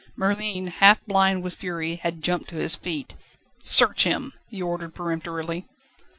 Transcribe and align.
Merlin, 0.15 0.65
half 0.65 0.99
blind 1.05 1.43
with 1.43 1.53
fury, 1.53 1.97
had 1.97 2.23
jumped 2.23 2.49
to 2.49 2.55
his 2.55 2.75
feet. 2.75 3.13
"Search 3.61 4.03
him!" 4.03 4.33
he 4.47 4.59
ordered 4.59 4.95
peremptorily. 4.95 5.67